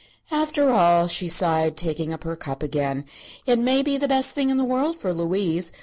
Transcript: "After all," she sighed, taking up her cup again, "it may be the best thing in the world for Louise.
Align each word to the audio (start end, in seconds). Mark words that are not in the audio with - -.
"After 0.31 0.71
all," 0.71 1.07
she 1.07 1.27
sighed, 1.27 1.77
taking 1.77 2.11
up 2.11 2.23
her 2.23 2.35
cup 2.35 2.63
again, 2.63 3.05
"it 3.45 3.59
may 3.59 3.83
be 3.83 3.97
the 3.97 4.07
best 4.07 4.33
thing 4.33 4.49
in 4.49 4.57
the 4.57 4.63
world 4.65 4.97
for 4.97 5.13
Louise. 5.13 5.71